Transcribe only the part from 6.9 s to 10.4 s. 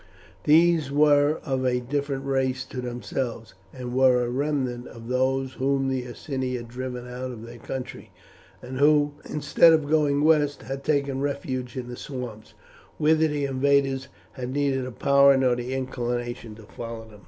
out of their country, and who, instead of going